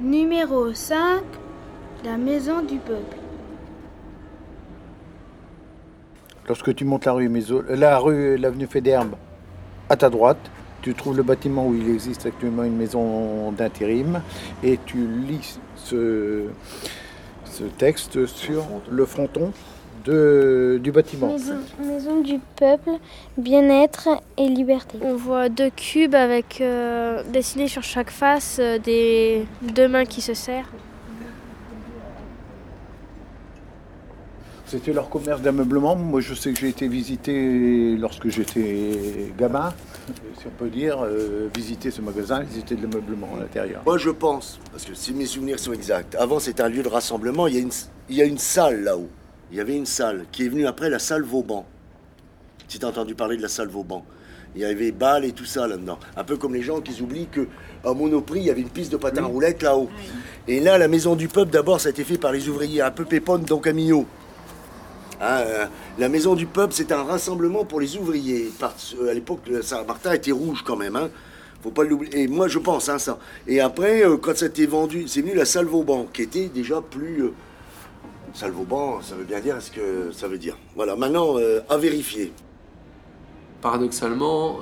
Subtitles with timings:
[0.00, 1.22] Numéro 5,
[2.04, 3.16] la maison du peuple.
[6.48, 7.30] Lorsque tu montes la rue,
[7.68, 9.14] la rue, l'avenue Fédherbe,
[9.88, 10.50] à ta droite,
[10.82, 14.20] tu trouves le bâtiment où il existe actuellement une maison d'intérim
[14.64, 16.48] et tu lis ce
[17.78, 19.52] texte sur le fronton
[20.04, 21.34] de, du bâtiment.
[21.80, 22.90] Maison, du peuple,
[23.36, 24.98] bien-être et liberté.
[25.02, 30.20] On voit deux cubes avec euh, dessinés sur chaque face euh, des deux mains qui
[30.20, 30.68] se serrent.
[34.66, 35.94] C'était leur commerce d'ameublement.
[35.94, 39.72] Moi, je sais que j'ai été visité lorsque j'étais gamin,
[40.40, 43.82] si on peut dire, euh, visiter ce magasin, visiter de l'ameublement à l'intérieur.
[43.86, 46.88] Moi, je pense, parce que si mes souvenirs sont exacts, avant c'était un lieu de
[46.88, 47.70] rassemblement, il y a une,
[48.08, 49.08] il y a une salle là-haut.
[49.54, 51.64] Il y avait une salle qui est venue après la salle Vauban.
[52.66, 54.04] Si tu as entendu parler de la salle Vauban.
[54.56, 55.96] Il y avait bal et tout ça là-dedans.
[56.16, 58.96] Un peu comme les gens qui oublient qu'à Monoprix, il y avait une piste de
[58.96, 59.88] patin roulette là-haut.
[60.48, 62.90] Et là, la maison du peuple, d'abord, ça a été fait par les ouvriers, un
[62.90, 64.06] peu péponne dans Camino.
[65.20, 65.66] Hein, euh,
[65.98, 68.50] la maison du peuple, c'est un rassemblement pour les ouvriers.
[68.60, 70.96] Euh, à l'époque, Saint-Martin était rouge quand même.
[70.96, 71.10] Hein.
[71.62, 72.22] Faut pas l'oublier.
[72.22, 73.20] Et moi, je pense hein, ça.
[73.46, 76.48] Et après, euh, quand ça a été vendu, c'est venu la salle Vauban, qui était
[76.48, 77.30] déjà plus.
[78.34, 80.56] Salle Vauban, ça veut bien dire ce que ça veut dire.
[80.76, 81.36] Voilà, maintenant,
[81.68, 82.32] à vérifier.
[83.62, 84.58] Paradoxalement,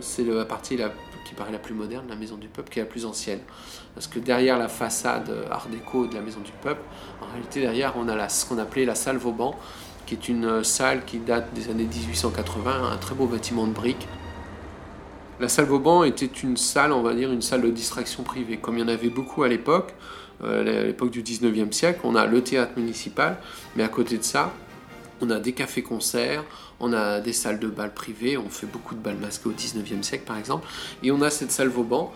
[0.00, 0.78] c'est la partie
[1.24, 3.40] qui paraît la plus moderne, la maison du peuple, qui est la plus ancienne.
[3.94, 6.82] Parce que derrière la façade art déco de la maison du peuple,
[7.20, 9.56] en réalité derrière on a ce qu'on appelait la salle Vauban,
[10.06, 14.06] qui est une salle qui date des années 1880, un très beau bâtiment de briques.
[15.40, 18.76] La salle Vauban était une salle, on va dire, une salle de distraction privée, comme
[18.76, 19.94] il y en avait beaucoup à l'époque,
[20.44, 22.00] euh, à l'époque du 19e siècle.
[22.04, 23.38] On a le théâtre municipal,
[23.74, 24.52] mais à côté de ça,
[25.22, 26.44] on a des cafés-concerts,
[26.78, 30.02] on a des salles de bal privées, on fait beaucoup de bal masqués au 19e
[30.02, 30.68] siècle par exemple,
[31.02, 32.12] et on a cette salle Vauban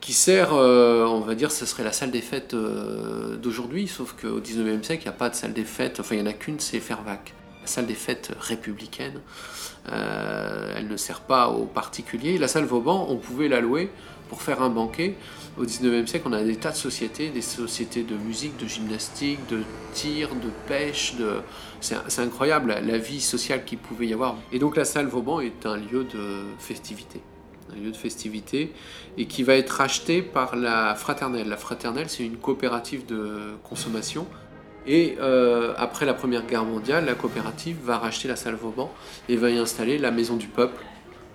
[0.00, 4.14] qui sert, euh, on va dire, ce serait la salle des fêtes euh, d'aujourd'hui, sauf
[4.18, 6.30] qu'au 19e siècle, il n'y a pas de salle des fêtes, enfin il n'y en
[6.30, 7.34] a qu'une, c'est Fervac.
[7.64, 9.22] La salle des fêtes républicaine,
[9.88, 12.36] euh, elle ne sert pas aux particuliers.
[12.36, 13.88] La salle Vauban, on pouvait la louer
[14.28, 15.14] pour faire un banquet.
[15.56, 19.38] Au 19e siècle, on a des tas de sociétés, des sociétés de musique, de gymnastique,
[19.48, 19.62] de
[19.94, 21.14] tir, de pêche.
[21.80, 24.36] C'est incroyable la vie sociale qu'il pouvait y avoir.
[24.52, 27.22] Et donc la salle Vauban est un lieu de festivité
[27.72, 28.72] un lieu de festivité,
[29.16, 31.48] et qui va être racheté par la Fraternelle.
[31.48, 34.26] La Fraternelle, c'est une coopérative de consommation.
[34.86, 38.92] Et euh, après la Première Guerre mondiale, la coopérative va racheter la salle Vauban
[39.28, 40.84] et va y installer la Maison du Peuple,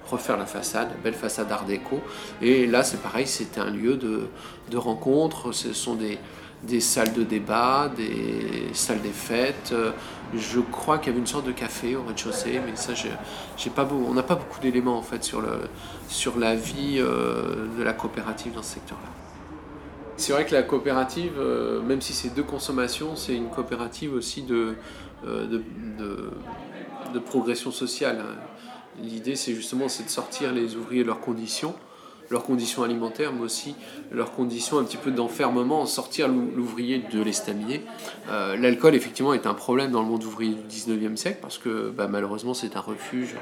[0.05, 1.99] refaire la façade, belle façade art déco.
[2.41, 4.27] Et là, c'est pareil, c'est un lieu de,
[4.69, 5.51] de rencontre.
[5.51, 6.19] Ce sont des,
[6.63, 9.73] des salles de débat, des salles des fêtes.
[10.35, 12.93] Je crois qu'il y avait une sorte de café au rez-de-chaussée, mais ça,
[13.75, 15.61] pas on n'a pas beaucoup d'éléments en fait sur, le,
[16.07, 19.28] sur la vie euh, de la coopérative dans ce secteur-là.
[20.19, 24.41] C'est vrai que la coopérative, euh, même si c'est deux consommations, c'est une coopérative aussi
[24.41, 24.75] de,
[25.25, 25.61] euh,
[27.13, 28.21] de, progression sociale.
[29.01, 31.73] L'idée, c'est justement de sortir les ouvriers de leurs conditions
[32.29, 33.73] leurs conditions alimentaires, mais aussi
[34.11, 37.81] leurs conditions un petit peu d'enfermement, sortir l'ouvrier de l'estamier.
[38.29, 41.89] Euh, l'alcool, effectivement, est un problème dans le monde ouvrier du 19e siècle, parce que
[41.89, 43.35] bah, malheureusement, c'est un refuge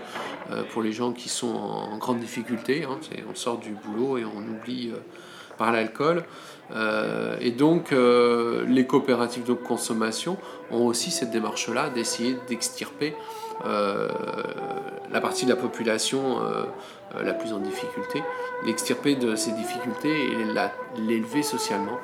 [0.52, 2.86] euh, pour les gens qui sont en, grande difficulté.
[2.86, 2.98] Hein.
[3.30, 4.92] on sort du boulot et on oublie
[5.58, 6.24] par l'alcool.
[7.42, 10.38] et donc, les coopératives de consommation
[10.72, 13.16] ont aussi cette démarche-là d'essayer d'extirper
[13.64, 16.40] la partie de la population
[17.16, 18.22] la plus en difficulté
[18.66, 21.98] l'extirper de ces difficultés et l'élever socialement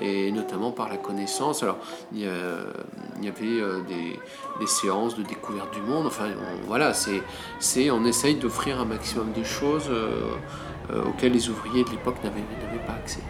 [0.00, 1.62] et notamment par la connaissance.
[1.62, 1.78] Alors,
[2.12, 3.80] il y, avait euh,
[4.60, 6.06] des, séances de découverte du monde.
[6.06, 6.30] Enfin,
[6.66, 9.90] voilà, c'est, on essaye d'offrir un maximum de choses
[10.90, 12.40] euh, auxquelles les ouvriers de l'époque n'avaient
[12.86, 13.22] pas accès.